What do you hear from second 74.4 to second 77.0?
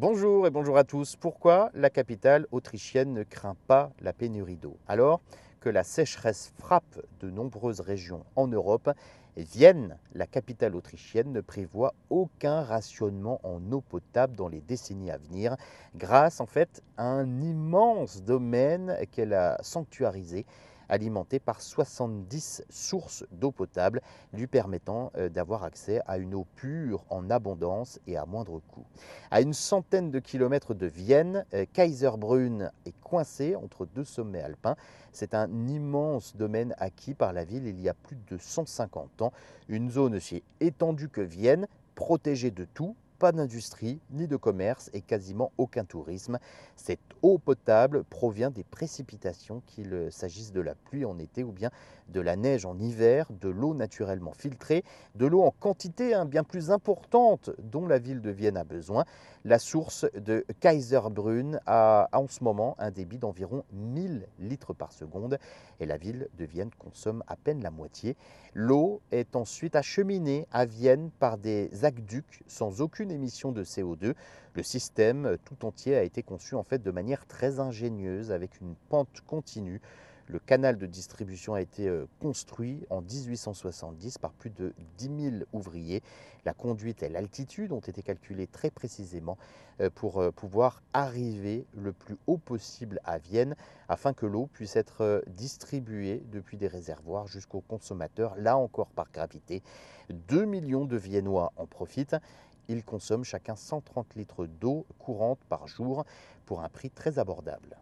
Le système tout entier a été conçu en fait de